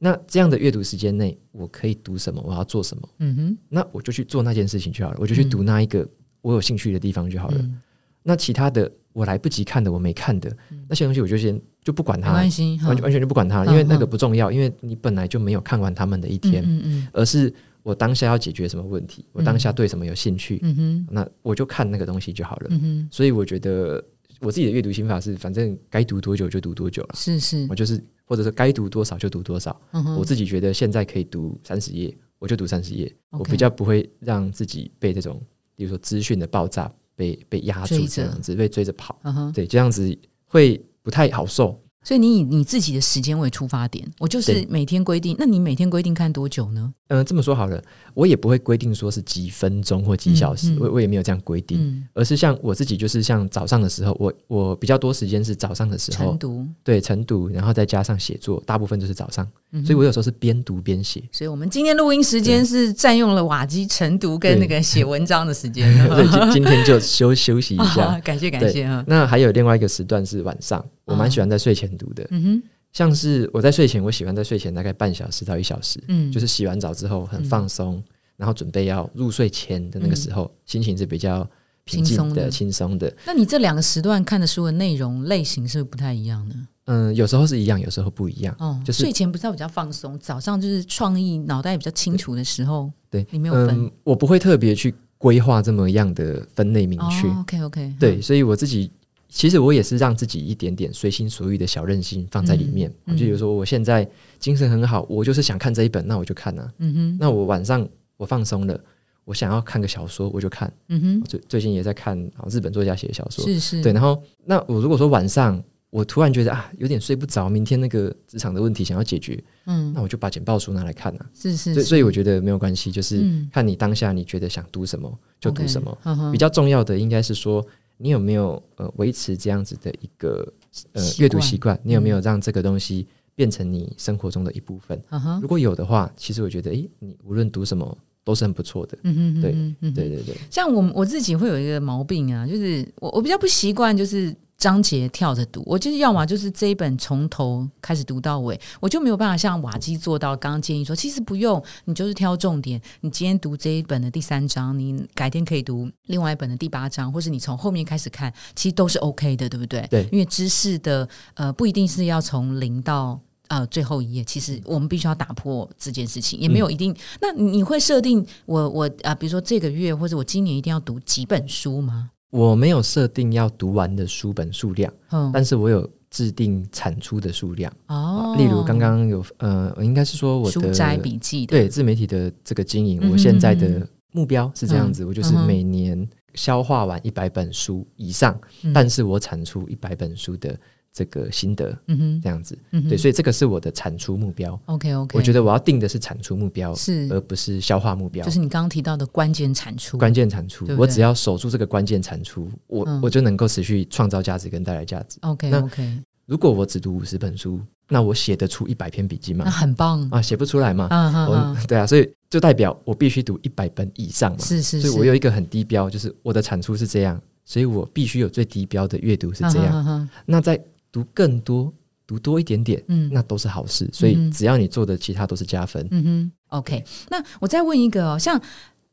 [0.03, 2.43] 那这样的阅读时间内，我可以读什么？
[2.45, 3.09] 我要做什么？
[3.19, 6.07] 嗯哼，那我就去做那件事情就好了，我就去读那一个
[6.41, 7.57] 我有兴趣的地方就好了。
[7.59, 7.81] 嗯
[8.23, 10.55] 那其他的我来不及看的，我没看的、
[10.87, 14.09] 那些东西，我就先就不管没它，完全完全就不管它，嗯因为那个嗯。
[14.09, 17.53] 不重要，因为你本来就没有看完他们的一天，嗯嗯而是
[17.83, 22.69] 我当下要解决什么问题，我当下对什么有兴趣，嗯哼，那我就看那个东西就好了。
[23.09, 24.03] 所以我觉得
[24.39, 27.65] 我自己的阅读心法是，反正该读多久就读多久了，是是。
[27.69, 29.79] 我，就是或者是该读多少就读多少。
[30.17, 35.41] 我自己觉得现在可以读三十页，我就读三十页，我比较不会让自己被这种，
[35.75, 39.15] 比如说资讯的爆炸被被压住这样子，被追着跑，
[39.53, 41.79] 对，这样子会不太好受。
[42.03, 46.91] 所以你以你自己的时间为出发点，我就是每天规定，那你每天规定看多久呢？
[47.09, 47.81] 嗯、这么说好了，
[48.13, 59.45] 我也不会规定说是几分钟或几小时，嗯嗯我我也没有这样规定，嗯，而是像我自己，就是像早上的时候，我我比较多时间是早上的时候晨，读，对晨读，然后再加上写作，大部分就是早上，
[59.85, 61.21] 所以我有时候是边读边写。
[61.31, 65.93] 所以我们今天录音时间是占用了瓦基晨读跟那个写文章的时间。
[66.07, 68.19] 所以今今天就休休息一下啊。
[68.23, 69.03] 感谢感谢啊。
[69.05, 72.25] 那还有另外一个时段是晚上，我蛮喜欢在睡前读的。
[72.31, 78.03] 嗯哼，像是我在睡前，我喜欢在睡前大概半小时到一小时，嗯，就是洗完澡之后很放松，
[78.37, 81.47] 然后准备要入睡前的那个时候，心情是比较
[81.83, 83.13] 平静的、轻松的。
[83.25, 86.55] 那你这两个时段看的书的内容类型是不是不太一样呢？
[86.85, 88.55] 嗯，有时候是一样，有时候不一样。
[88.59, 92.91] 哦，就是睡前不是要比较放松，早上就是创意脑袋比较清楚的时候。
[93.09, 97.27] 对，你没有分嗯，我不会特别去规划这么样的分类明确。
[97.27, 98.91] 哦，OK OK，对，所以我自己
[99.33, 102.93] 其实我也是让自己一点点随心所欲的小任性放在里面。
[103.07, 104.05] 就比如说我现在
[104.37, 106.69] 精神很好，我就是想看这一本，那我就看啊。
[106.79, 108.77] 嗯哼，那我晚上我放松了，
[109.23, 110.71] 我想要看个小说，我就看。
[110.89, 113.93] 嗯哼，最最近也在看啊日本作家写的小说，是是，对。
[113.93, 121.25] 然后那我如果说晚上我突然觉得啊有点睡不着，明天那个职场的问题想要解决，嗯，那我就把简报书拿来看啊。
[121.33, 125.97] 是是，所以所以我觉得没有关系，就是嗯看你当下你觉得想读什么就读什么。
[126.33, 127.65] 比较重要的应该是说，
[128.01, 130.51] 你有没有呃维持这样子的一个
[130.93, 131.79] 呃阅读习惯？
[131.83, 135.01] 你有没有让这个东西变成你生活中的一部分？
[135.09, 138.97] 嗯，如果有的话，其实我觉得，诶，你无论读什么都是很不错的。
[139.03, 150.37] 嗯嗯，对嗯对，对对对，像我我自己会有一个毛病啊，就是我我比较不习惯，就是章节跳着读，我就是要么就是这一本从头开始读到尾，我就没有办法像瓦基做到。
[150.37, 152.79] 刚刚建议说，其实不用，你就是挑重点。
[152.99, 159.81] 你今天读这一本的第三章，你改天可以读另外一本的第八章，或是你从后面开始看，其实都是 OK 的，对不对？
[159.89, 163.19] 对因为知识的呃不一定是要从零到。
[163.47, 166.95] 呃最后一页，其实我们必须要打破这件事情，也没有一定。
[167.19, 172.11] 那你会设定我我啊，比如说这个月或者我今年一定要读几本书吗？
[172.31, 177.71] 我没有设定要读完的书本数量，嗯，但是我有制定产出的数量。
[177.87, 188.73] 哦，例如刚刚有呃，应该是说我书的斋笔记的，对自媒体的这个经营，嗯我现在嗯的目标是这样子，我就是每年消化完一百本书以上，嗯。
[188.73, 190.57] 但是我产出一百本书的
[190.93, 192.57] 这个心得，嗯哼，这样子。
[192.71, 194.59] 嗯哼，对，所以这个是我的产出目标。
[194.65, 198.25] OK OK，我觉得我要定的是产出目标，是而不是消化目标。
[198.25, 205.17] 就是你刚刚提到的关键产出，关键产出对，对我只要守住这个关键产出，我、嗯我就能够持续创造价值跟带来价值。
[205.21, 209.51] OK 那 OK，如果我只读五十本书，那我写得出一百篇笔记吗那？
[209.51, 210.87] 很棒，啊，写不出来嘛。
[210.91, 214.37] 嗯嗯嗯，对啊，所以就代表我必须读一百本以上嘛。
[214.39, 220.09] 是是，所以是我有一个很低标，就是我的产出是这样，所以我必须有最低标的阅读是这样。
[220.25, 221.73] 那再读更多，
[222.05, 223.89] 读多一点点，嗯那都是好事。
[223.93, 225.87] 所以嗯只要你做的其他都是加分。
[225.91, 226.83] 嗯哼，OK。
[227.09, 228.39] 那我再问一个哦，像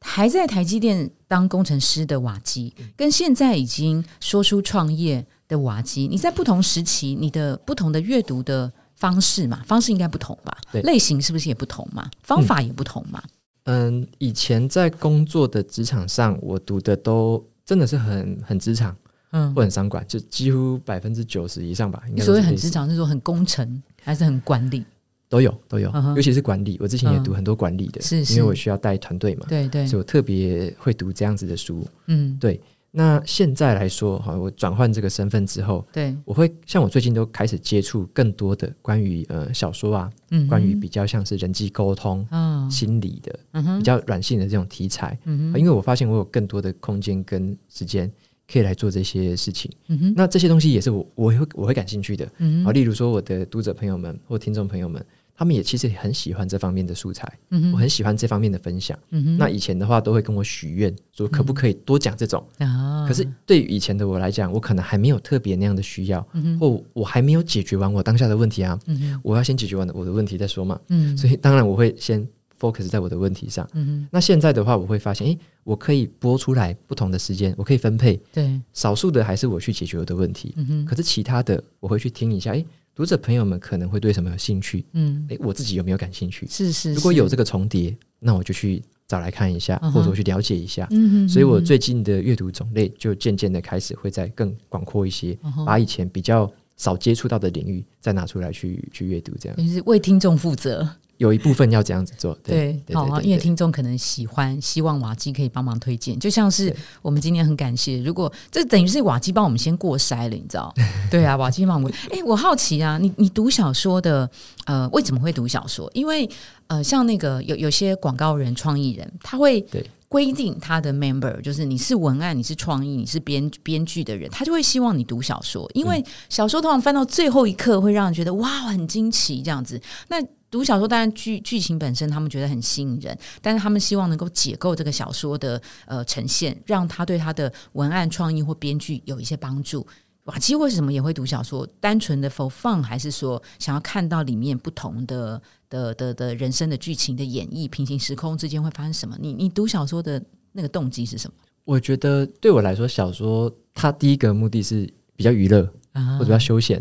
[0.00, 10.56] 还在台积电当工程师的瓦基，嗯跟现在已经说出创业的瓦基，你在不同时期，你的不同的阅读的方式嘛，方式应该不同吧？
[10.70, 12.08] 对类型是不是也不同嘛？
[12.22, 13.22] 方法也不同嘛？
[13.64, 18.96] 嗯，以前在工作的职场上，我读的都真的是很很职场
[19.30, 19.54] 嗯。
[19.54, 22.02] 或，很商管，就几乎百分之九十以上吧。
[22.08, 24.84] 应你所谓很职场是说很工程还是很管理？
[25.30, 27.22] 都有都有尤其是管理，我之前也嗯。
[27.22, 29.86] 读很多管理的，是是因为我需要带团队嘛，对对。
[29.86, 31.86] 所以，我特别会读这样子的书。
[32.06, 32.58] 嗯，对，
[32.90, 42.70] 那现在来说，哈，我转换这个身份之后，对，我会像我最近都开始接触更多的关于呃小说啊，嗯，关于比较像是人际沟通、嗯。
[42.70, 45.60] 心理的嗯比较软性的这种题材，嗯哼。
[45.60, 48.10] 因为我发现我有更多的空间跟时间
[48.50, 49.70] 可以来做这些事情。
[49.88, 52.24] 嗯哼那这些东西也是我我会我会感兴趣的。
[52.26, 55.04] 好，嗯哼例如说我的读者朋友们或听众朋友们，
[55.36, 58.98] 他们也其实很喜欢这方面的素材，嗯哼我很喜欢这方面的分享。
[59.10, 62.42] 嗯哼那以前的话都会跟我许愿，说可不可以多讲这种。
[62.58, 68.78] 啊，可是对于以前的我来讲，我可能还没有特别那样的需要，嗯或我还没有解决完我当下的问题啊，
[69.22, 70.80] 我要先解决完我的问题再说嘛。
[70.88, 72.26] 嗯，所以当然我会先
[72.58, 73.68] focus 在我的问题上。
[74.10, 80.54] 那现在的话，我会发现，诶，我可以拨出来不同的时间，我可以分配，对，少数的还是我去解决我的问题，
[80.86, 86.46] 可是其他的我会去听一下，诶，读者朋友们可能会对什么有兴趣，嗯，诶，我自己有没有感兴趣？
[86.48, 90.86] 是是，是如果有这个重叠，那我就去找来看一下，嗯或者我去了解一下。
[90.90, 99.56] 嗯哼，所以我嗯最近的阅读种类就渐渐的开始会在更广阔一些，把以前比较少接触到的领域再拿出来去去阅读，这样。
[99.58, 102.36] 你是为听众负责，有一部分要这样子做。
[102.42, 110.74] 对对，好啊，因为听众可能喜欢，希望瓦基可以帮忙推荐，就像是我们今天很感谢，如果这等于是瓦基帮我们先过筛了，你知道？
[111.10, 111.92] 对啊，瓦基帮我们。
[112.10, 114.28] 哎，我好奇啊，你你读小说的，
[114.64, 115.90] 呃，为什么会读小说？
[115.92, 116.28] 因为
[116.68, 129.80] 呃，像那个有有些广告人、创意人，他会对规定他的 member，就是你是文案、你是创意、你是编编剧的人，他就会希望你读小说，因为小说通常翻到最后一刻会让人觉得哇很惊奇这样子。
[130.08, 130.16] 那
[130.50, 139.86] 读小说当然剧剧情本身他们觉得很吸引人，但是他们希望能够解构这个小说的呃呈现，让他对他的文案创意或编剧有一些帮助。
[140.24, 141.66] 瓦基为什么也会读小说？
[141.80, 149.16] 单纯的 for fun，还是说想要看到里面不同的的的的人生的剧情的演绎，平行时空之间会发生什么？
[149.18, 151.34] 你你读小说的那个动机是什么？
[151.64, 156.78] 我觉得对我来说，小说它第一个目的是比较娱乐啊或者比较休闲，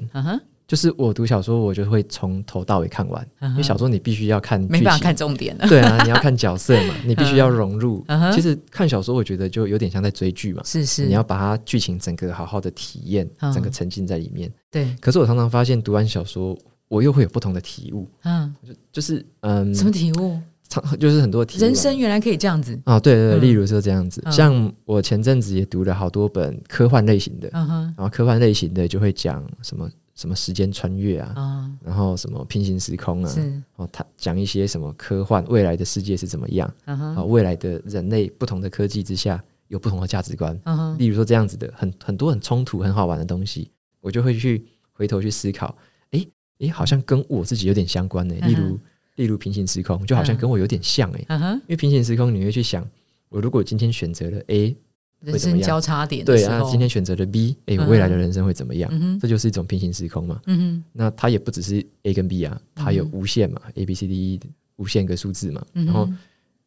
[0.67, 8.05] 就是我读小说，我就会从头到尾看完，因为小说你必须要看没办法看重点了，对啊，你要看角色嘛， 你必须要融入。
[8.33, 13.53] 其实看小说，我觉得就有点像在追剧嘛，是是，你要把它剧情整个好好的体验，嗯。
[13.53, 14.51] 整个沉浸在里面。
[14.69, 16.57] 对，可是我常常发现，读完小说，
[16.89, 18.53] 我又会有不同的体悟，嗯，
[18.91, 20.37] 就是嗯，什么体悟？
[20.67, 21.63] 常 就是很多体悟啊。
[21.63, 24.31] 人生原来可以这样子，啊，对对例如说这样子，嗯。
[24.33, 43.69] 像我前阵子也读了好多本科幻类型的，然后科幻类型的就会讲什么什么时间穿越啊，啊，然后什么平行时空啊，是，哦，他讲一些什么科幻未来的世界是怎么样嗯啊，哼，未来的人类不同的科技之下有不同的价值观，嗯哼，例如说这样子的很很多很冲突很好玩的东西，
[44.01, 45.77] 我就会去回头去思考，
[46.11, 46.27] 诶
[46.59, 48.79] 诶，好像跟我自己有点相关呢、嗯例如
[49.17, 52.83] 例如平行时空，就好像跟我有点像诶、嗯哼，因为平行时空你会去想，
[53.29, 54.75] 我如果今天选择了 A，
[55.21, 58.89] 人生交叉点对啊，今天选择了 B，诶，我嗯未来的人生会怎么样？
[58.93, 60.39] 嗯，这就是一种平行时空嘛。
[60.45, 64.39] 嗯哼，那它也不只是 A 跟 B 啊，它有嗯无限嘛、a B C D E
[64.75, 65.65] 无限个数字嘛。
[65.73, 66.07] 嗯然后，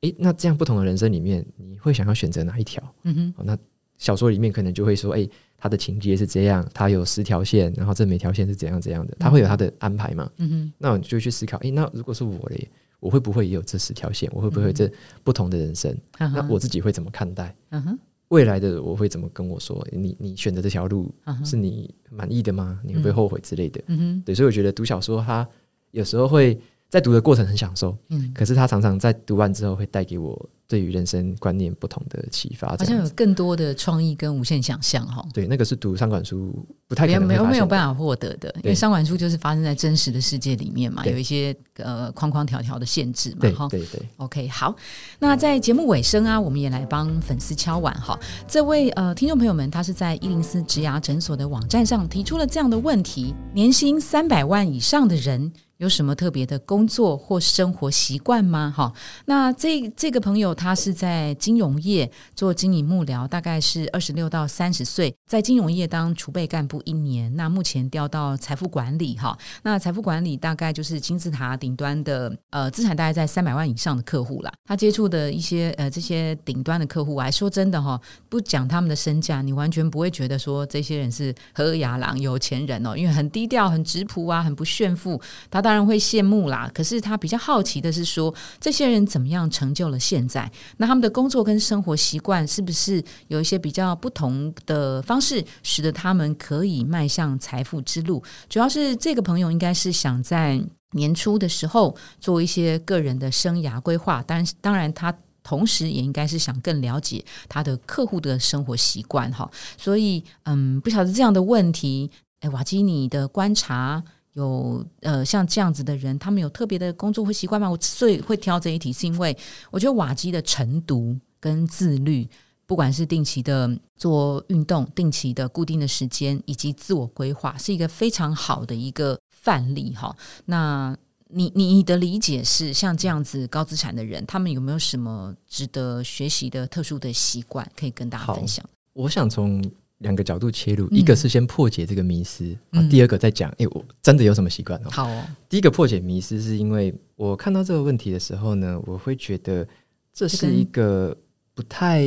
[0.01, 2.83] 诶，那这样不同的人生里面，你会想要选择哪一条？
[3.05, 3.57] 嗯哼，哦，那
[3.99, 10.29] 小说里面可能就会说，哎，他的情节是这样，他有十条线，然后这每条线是怎样怎样的，他会有他的安排嘛？
[10.39, 14.29] 嗯哼，那我就去思考，哎，那如果是我嘞，我会不会也有这十条线？
[14.35, 14.91] 我会不会这
[15.23, 15.97] 不同的人生？
[16.19, 17.55] 那我自己会怎么看待？
[17.71, 17.99] 嗯哼，
[18.31, 19.87] 未来的我会怎么跟我说？
[19.93, 21.15] 你你选择这条路
[21.45, 22.81] 是你满意的吗？
[22.85, 23.81] 你会不会后悔之类的？
[24.25, 25.47] 对，所以我觉得读小说，它
[25.91, 30.51] 有时候会在读的过程很享受，嗯，可是他常常在读完之后会带给我。
[30.71, 35.27] 对于人生观念不同的启发，好像有更多的创意跟无限想象哈。
[35.35, 43.51] 对，那个是读商管书不太可能没有没有办法获得的，因为商管书就是发生在真实的世界里面嘛，有一些呃框框条条的限制嘛。
[43.51, 44.01] 哈，对对。
[44.19, 44.73] OK，好，
[45.19, 48.17] 那在节目尾声啊，我们也来帮粉丝敲碗哈。
[48.47, 55.53] 这位呃听众朋友们，他是在一零四植牙诊所的网站上提出了这样的问题：年薪三百万以上的人。
[55.81, 58.71] 有什么特别的工作或生活习惯吗？
[58.77, 58.93] 哈，
[59.25, 67.35] 那这这个朋友他是在金融业做经营幕僚，大概是二十六到三十岁，在金融业当储备干部一年。
[67.35, 74.53] 那目前调到财富管理，哈，那财富管理大概就是金字塔顶端的，呃，资产大概在三百万以上的客户啦。
[74.67, 85.19] 他接触的一些呃这些顶端的客户，还说真的哈，不讲他们的身价，你完全不会觉得说这些人是和牙郎有钱人哦，因为很低调、很直朴啊，很不炫富。
[85.51, 90.51] 他当然会羡慕啦，可是他比较好奇的是说，这些人怎么样成就了现在？
[90.79, 98.21] 那他们的工作跟生活习惯是不是有一些比较不同的方式，使得他们可以迈向财富之路？
[98.49, 100.61] 主要是这个朋友应该是想在
[100.95, 109.49] 年初的时候做一些个人的生涯规划，但当然他同时也应该是想更了解他的客户的生活习惯哈。
[109.79, 114.03] 所以，嗯，不晓得这样的问题，哎，瓦基尼的观察。
[114.35, 117.69] 有呃，像这样子的人，他们有特别的工作或习惯吗？
[117.69, 119.37] 我所以会挑这一题，是因为
[119.71, 122.29] 我觉得瓦基的晨读跟自律，
[122.65, 130.15] 不管是定期的做运动、定期的固定的时间，以及自我规划，是一个非常好的一个范例哈。
[130.45, 130.97] 那
[131.29, 138.65] 你你的理解是，像这样子高资产的人，他们有没有什么值得学习的特殊的习惯，可以跟大家分享？
[138.93, 139.61] 我想从。
[140.01, 142.57] 两个角度切入，一个是先破解这个迷失，
[142.91, 144.83] 第二个再讲，哎，我真的有什么习惯？
[144.85, 145.09] 好，
[145.49, 149.67] 第一个破解迷失，是因为我看到这个问题的时候呢，我会觉得
[150.13, 151.15] 这是一个
[151.55, 152.03] 不太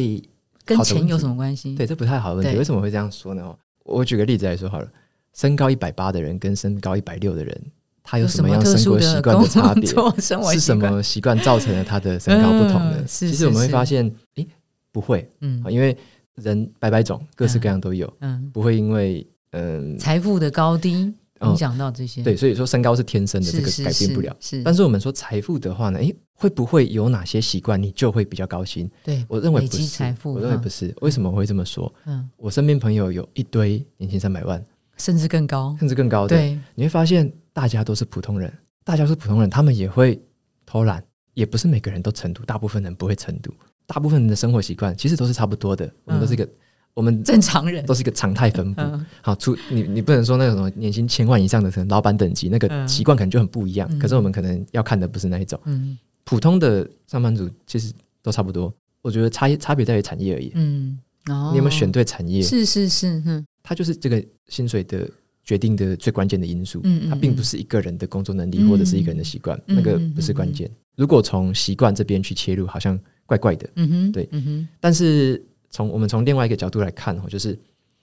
[0.66, 1.76] 跟钱有什么关系？
[1.76, 2.58] 对，这不太好的问题。
[2.58, 3.56] 为什么会这样说呢？
[3.84, 4.88] 我举个例子来说好了，
[5.34, 7.62] 身高一百八的人跟身高一百六的人，
[8.02, 9.86] 他有什么样生活习惯的差别？
[10.20, 13.04] 是什么习惯造成了他的身高不同的？
[13.04, 14.48] 其实我们会发现，哎，
[14.92, 15.96] 不会，嗯，因为。
[16.36, 22.24] 人百百种，各式各样都有，嗯，不会因为嗯财富的高低影响到这些。
[22.24, 24.36] 对，所以说身高是天生的，这个改变不了。
[24.40, 28.90] 是，但是我们说财富的话呢，诶，会不会有哪些习惯你就会比较高薪？
[29.04, 30.94] 对我认为不是，我认为不是。
[31.02, 31.94] 为什么会这么说？
[32.06, 34.64] 嗯，我身边朋友有一堆年薪三百万，
[34.98, 36.36] 甚至更高，甚至更高的。
[36.36, 38.52] 对，你会发现大家都是普通人，
[38.84, 40.20] 大家是普通人，他们也会
[40.66, 43.52] 偷懒，也不是每个人都成都，大部分人不会成都。
[43.86, 46.48] 大部分人的生活习惯其实都是差不多的，我们都是一个
[46.94, 48.82] 我们正常人，都是一个常态分布。
[49.22, 54.00] 好，出你你不能说那种年薪千万以上的可能老板等级，那个习惯可能就很不一样。
[54.00, 55.60] 可是我们可能要看的不是那一种，
[56.24, 57.92] 普通的上班族其实
[58.22, 58.74] 都差不多。
[59.02, 60.52] 我觉得差异差别在于产业而已。
[60.56, 62.42] 嗯，哦，你有没有选对产业？
[62.42, 65.10] 是是是，嗯，它就是这个薪水的
[65.44, 66.80] 决定的最关键的因素。
[66.86, 70.72] 嗯，它并不是一个人的工作能力或者是一个人的习惯，那个不是关键。
[70.96, 73.00] 如果从习惯这边去切入，好像。
[73.26, 74.68] 怪怪的，嗯哼，对，嗯哼。
[74.82, 77.58] 但是从我们从另外一个角度来看哦，就是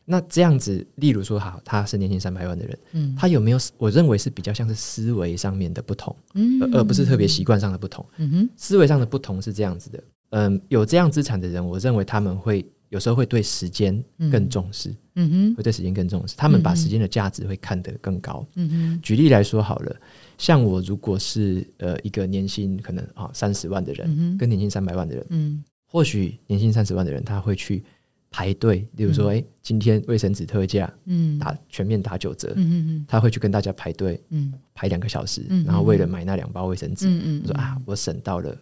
[0.07, 3.59] 那这样子，例如说，好，他是年薪三百万的人，嗯，他有没有？
[3.77, 8.49] 我认为是比较像是思维上面的不同，嗯，而不是特别习惯上的不同，嗯哼。
[8.57, 19.01] 思维上的不同是这样子的，嗯，有这样资产的人，我认为他们会有时候会对时间更重视，嗯哼，会对时间更重视，他们把时间的价值会看得更高，嗯哼。
[19.01, 19.97] 举例来说好了。
[20.37, 27.85] 像我如果是呃一个年薪可能啊三十万的人，跟年薪三百万的人，嗯，或许年薪三十万的人他会去
[28.31, 38.57] 排队，例如说，哎，今天卫生纸特价，嗯，打全面打九折，嗯嗯他会去跟大家排队，嗯，排两个小时，然后为了买那两包卫生纸，嗯嗯，说啊，我省到了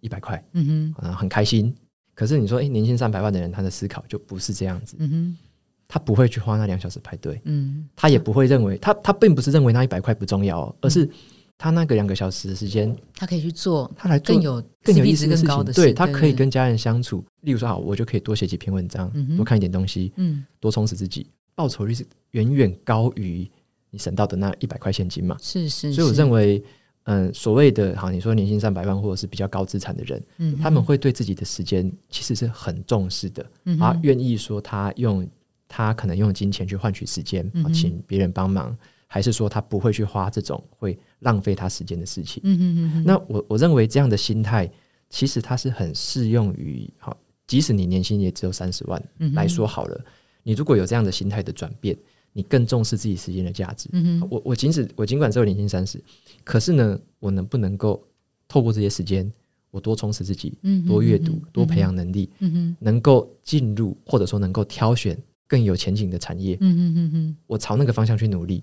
[0.00, 1.74] 一百块，嗯哼，啊，很开心。
[2.14, 5.36] 可是你说，哎，年薪三百万的人，他的思考就不是这样子，嗯哼。
[5.88, 11.06] 他不会去花那两小时排队，嗯，他也不会认为他他并不是认为那一百块不重要，而是
[11.58, 17.22] 他那个两个小时的时间，他可以去做，他来更有更有意思的事情，对他可以跟家人相处。
[17.42, 23.46] 例如说，好，我就可以多写几篇文章，多看一点东西，嗯，多充实自己，报酬率是远远高于
[23.90, 25.36] 你省到的那一百块现金嘛？
[25.42, 26.64] 是是，所以我认为，
[27.04, 35.26] 嗯，所谓的好，你说年薪上百万或者是比较高资产的人，嗯，他们会对自己的时间其实是很重视的，嗯，啊，愿意说他用
[35.66, 38.76] 他可能用金钱去换取时间，啊，请别人帮忙，
[39.08, 43.04] 还是说他不会去花这种会浪费他时间的事情，嗯嗯嗯。
[43.04, 44.70] 那我我认为这样的心态，
[45.10, 47.16] 其实它是很适用于好，
[47.48, 49.02] 即使你年薪也只有三十万
[49.34, 50.00] 来说好了，
[50.44, 51.96] 你如果有这样的心态的转变。
[52.32, 53.88] 你更重视自己时间的价值。
[53.92, 56.02] 嗯，我我即使我尽管只有年薪三十，
[56.44, 58.02] 可是呢，我能不能够
[58.48, 59.30] 透过这些时间，
[59.70, 66.58] 我多充实自己，嗯，多阅读，多培养能力，嗯，能够进入或者说能够挑选更有前景的产业，
[67.46, 68.62] 我朝那个方向去努力，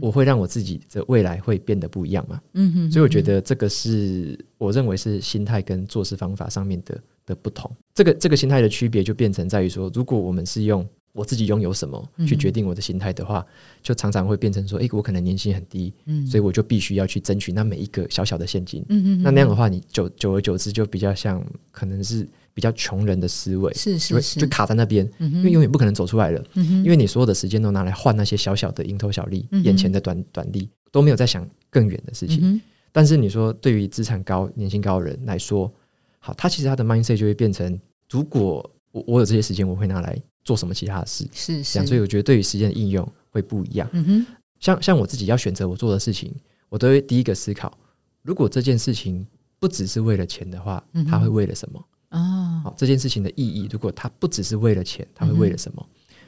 [0.00, 7.68] 我会让我自己的未来会变得不一样嘛，嗯哼，所以我觉得这个是我认为是心态跟做事方法上面的的不同。
[7.92, 13.44] 这个这个心态的区别就变成在于说，如果我们是用我自己拥有什么去决定我的心态的话，
[13.82, 32.60] 就常常会变成说：哎，我可能年薪很低，嗯，所以我就必须要去争取那每一个小小的现金，嗯嗯，那那样的话，你久久而久之就比较像可能是比较穷人的思维，是是是，就卡在那边，因为永远不可能走出来了，因为你所有的时间都拿来换那些小小的蝇头小利，眼前的短短利，都没有在想更远的事情。
[32.90, 35.70] 但是你说，对于资产高、年薪高的人来说，
[36.18, 37.78] 好，他其实他的 mindset 就会变成：
[38.10, 40.18] 如果我我有这些时间，我会拿来。
[40.44, 41.26] 做什么其他的事。
[41.32, 43.88] 是是，所以我觉得对于时间的应用会不一样。
[43.92, 44.26] 嗯哼，
[44.60, 46.34] 像像我自己要选择我做的事情，
[46.68, 47.76] 我都会第一个思考：
[48.22, 49.26] 如果这件事情
[49.58, 51.84] 不只是为了钱的话，他会为了什么？
[52.10, 55.86] 哦，好，这件事情的意义，如果它不只是为了钱，他会为了什么？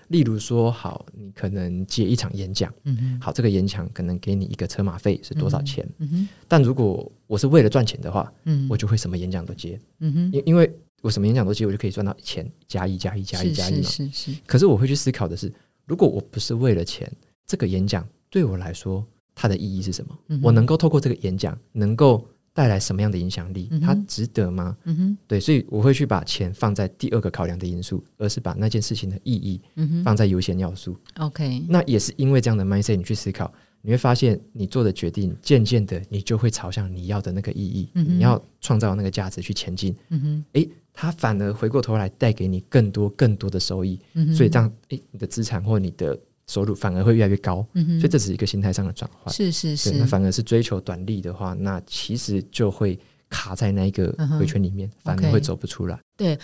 [0.09, 5.87] 例如说，好，你可能接一场演讲，嗯哼，好，这个演讲可能给你一个车马费是多少钱？
[5.99, 10.71] 嗯哼，但如果我是为了赚钱的话，嗯，我就会什么演讲都接，嗯哼，因因为。
[11.05, 13.83] 我什么演讲都接，我就可以赚到钱，加一加一加一加一嘛。
[13.83, 14.41] 是是是。
[14.47, 15.53] 可是我会去思考的是，
[15.85, 17.13] 如果我不是为了钱，
[17.47, 20.19] 这个演讲对我来说它的意义是什么？
[20.43, 23.71] 我能够透过这个演讲能够带来什么样的影响力？
[23.83, 24.75] 它值得吗？
[24.85, 25.19] 嗯哼。
[25.29, 29.61] 对，所以我会去把钱放在第二个考量的因素，而是把那件事情的意义
[30.03, 30.97] 放在优先要素。
[31.19, 31.63] OK。
[31.69, 33.53] 那也是因为这样的 mindset，你去思考，
[33.83, 39.95] 你会发现你做的决定，渐渐的你就会朝向你要的那个意义，你要创造那个价值去前进。
[40.09, 40.45] 嗯哼。
[40.55, 40.67] 哎。
[40.95, 44.01] 它反而回过头来带给你更多更多的收益，
[44.35, 49.35] 所以这样，诶，你的资产或你的收入反而会越来越高，所以这是一个心态上的转换。
[49.35, 55.99] 是是是，那反而是追求短利的话，那其实就会卡在那一个回圈里面，反而会走不出来。
[56.17, 56.39] 对。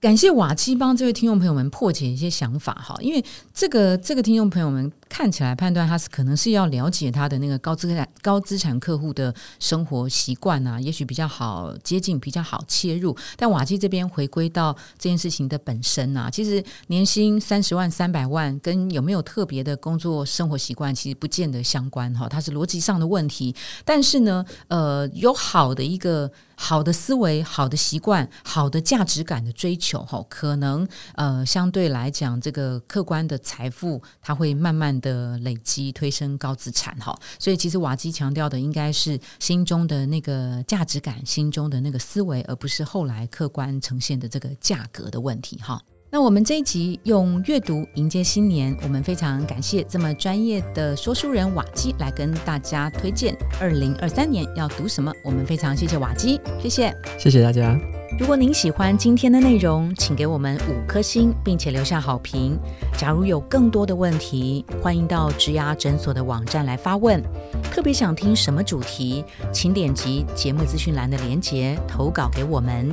[0.00, 3.24] 感谢瓦基帮这位听众朋友们破解一些想法哈，因为
[3.54, 13.14] 这个这个听众朋友们看起来判断他是可能是要了解他的那个高资产高资产客户的生活习惯啊，也许比较好接近，比较好切入。
[13.36, 23.54] 但瓦基这边回归到这件事情的本身啊，其实年薪三十万、三百万跟有没有特别的工作生活习惯，其实不见得相关哈，它是逻辑上的问题。
[23.84, 26.32] 但是呢，呃，有好的一个
[26.62, 29.72] 好的思维、好的习惯、好的价值感的追。
[29.82, 30.86] 求哈，可能
[31.16, 37.18] 呃，相对来讲，这个客观的财富，它会慢慢的累积，推升高资产哈。
[37.36, 45.82] 所以，其实瓦基强调的应该是心中的那个价值感，心中的那个思维，而不是后来客观呈现的这个价格的问题哈。
[46.14, 55.10] 那我们这一集用阅读迎接新年，我们非常感谢这么专业的说书人瓦基来跟大家推荐二零二三年要读什么。
[55.24, 57.80] 我们非常谢谢瓦基，谢谢，谢谢大家。
[58.18, 62.58] 如果您喜欢今天的内容，请给我们五颗星，并且留下好评。
[62.98, 67.22] 假如有更多的问题，欢迎到植牙诊所的网站来发问。
[67.70, 72.92] 特别想听什么主题，请点击节目资讯栏的连结投稿给我们。